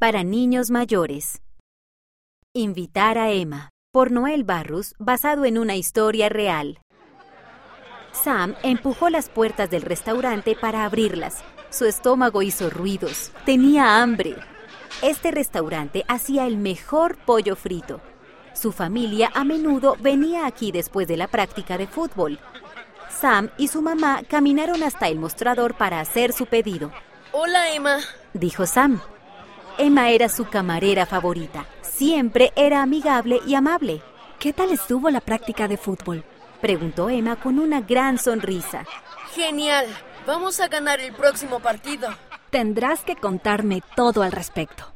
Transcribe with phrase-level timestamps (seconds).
[0.00, 1.42] Para niños mayores.
[2.54, 6.78] Invitar a Emma, por Noel Barrus, basado en una historia real.
[8.12, 11.42] Sam empujó las puertas del restaurante para abrirlas.
[11.70, 13.32] Su estómago hizo ruidos.
[13.44, 14.36] Tenía hambre.
[15.02, 18.00] Este restaurante hacía el mejor pollo frito.
[18.54, 22.38] Su familia a menudo venía aquí después de la práctica de fútbol.
[23.10, 26.92] Sam y su mamá caminaron hasta el mostrador para hacer su pedido.
[27.32, 27.98] Hola, Emma.
[28.32, 29.00] Dijo Sam.
[29.80, 31.64] Emma era su camarera favorita.
[31.82, 34.02] Siempre era amigable y amable.
[34.40, 36.24] ¿Qué tal estuvo la práctica de fútbol?
[36.60, 38.84] Preguntó Emma con una gran sonrisa.
[39.36, 39.86] Genial.
[40.26, 42.08] Vamos a ganar el próximo partido.
[42.50, 44.92] Tendrás que contarme todo al respecto.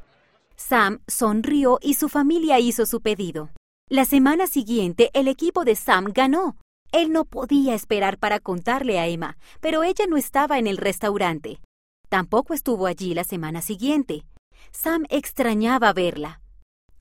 [0.56, 3.50] Sam sonrió y su familia hizo su pedido.
[3.88, 6.56] La semana siguiente el equipo de Sam ganó.
[6.90, 11.60] Él no podía esperar para contarle a Emma, pero ella no estaba en el restaurante.
[12.08, 14.24] Tampoco estuvo allí la semana siguiente.
[14.70, 16.40] Sam extrañaba verla.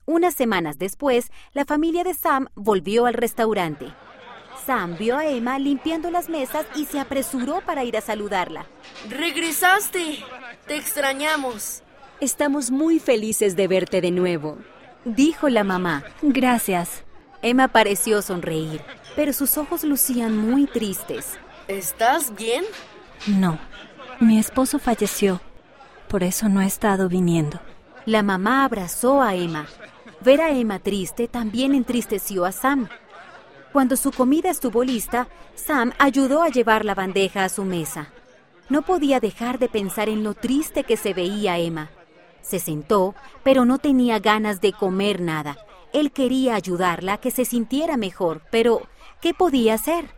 [0.04, 3.94] Unas semanas después, la familia de Sam volvió al restaurante.
[4.66, 8.66] Sam vio a Emma limpiando las mesas y se apresuró para ir a saludarla.
[9.08, 10.24] ¡Regresaste!
[10.66, 11.82] Te extrañamos.
[12.20, 14.58] Estamos muy felices de verte de nuevo,
[15.04, 16.04] dijo la mamá.
[16.22, 17.04] Gracias.
[17.42, 18.80] Emma pareció sonreír,
[19.16, 21.38] pero sus ojos lucían muy tristes.
[21.66, 22.64] ¿Estás bien?
[23.26, 23.58] No.
[24.20, 25.40] Mi esposo falleció.
[26.12, 27.58] Por eso no he estado viniendo.
[28.04, 29.66] La mamá abrazó a Emma.
[30.20, 32.90] Ver a Emma triste también entristeció a Sam.
[33.72, 38.08] Cuando su comida estuvo lista, Sam ayudó a llevar la bandeja a su mesa.
[38.68, 41.88] No podía dejar de pensar en lo triste que se veía Emma.
[42.42, 45.56] Se sentó, pero no tenía ganas de comer nada.
[45.94, 48.82] Él quería ayudarla a que se sintiera mejor, pero
[49.22, 50.10] ¿qué podía hacer?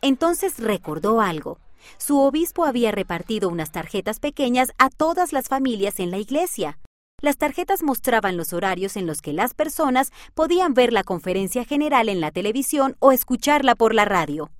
[0.00, 1.58] Entonces recordó algo.
[1.98, 6.78] Su obispo había repartido unas tarjetas pequeñas a todas las familias en la iglesia.
[7.22, 12.08] Las tarjetas mostraban los horarios en los que las personas podían ver la conferencia general
[12.08, 14.50] en la televisión o escucharla por la radio.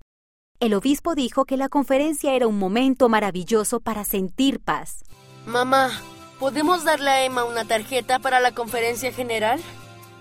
[0.59, 5.05] El obispo dijo que la conferencia era un momento maravilloso para sentir paz.
[5.45, 5.91] Mamá,
[6.41, 9.61] ¿podemos darle a Emma una tarjeta para la conferencia general?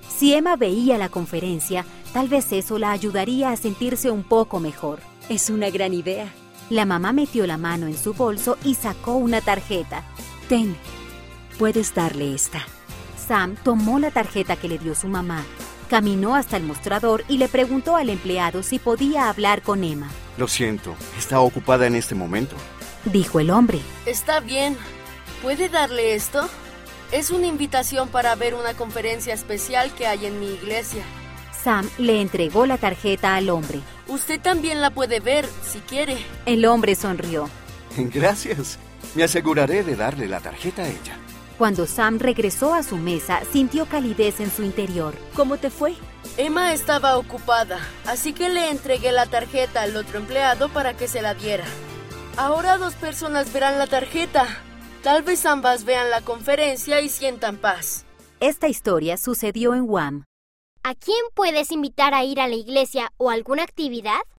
[0.09, 4.99] Si Emma veía la conferencia, tal vez eso la ayudaría a sentirse un poco mejor.
[5.29, 6.33] Es una gran idea.
[6.69, 10.03] La mamá metió la mano en su bolso y sacó una tarjeta.
[10.49, 10.75] Ten,
[11.59, 12.65] puedes darle esta.
[13.27, 15.43] Sam tomó la tarjeta que le dio su mamá,
[15.89, 20.09] caminó hasta el mostrador y le preguntó al empleado si podía hablar con Emma.
[20.37, 22.55] Lo siento, está ocupada en este momento.
[23.05, 23.79] Dijo el hombre.
[24.07, 24.75] Está bien.
[25.43, 26.49] ¿Puede darle esto?
[27.11, 31.03] Es una invitación para ver una conferencia especial que hay en mi iglesia.
[31.65, 33.79] Sam le entregó la tarjeta al hombre.
[34.07, 36.15] Usted también la puede ver, si quiere.
[36.45, 37.49] El hombre sonrió.
[37.97, 38.77] Gracias.
[39.15, 41.17] Me aseguraré de darle la tarjeta a ella.
[41.57, 45.15] Cuando Sam regresó a su mesa, sintió calidez en su interior.
[45.33, 45.95] ¿Cómo te fue?
[46.37, 51.23] Emma estaba ocupada, así que le entregué la tarjeta al otro empleado para que se
[51.23, 51.65] la diera.
[52.37, 54.45] Ahora dos personas verán la tarjeta.
[55.01, 58.05] Tal vez ambas vean la conferencia y sientan paz.
[58.39, 60.25] Esta historia sucedió en Guam.
[60.87, 64.19] ¿A quién puedes invitar a ir a la iglesia o alguna actividad?